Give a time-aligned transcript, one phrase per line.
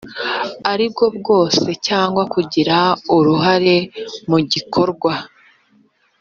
[0.71, 2.77] ari bwo bwose cyangwa kugira
[3.15, 3.75] uruhare
[4.29, 5.13] mu gikorwa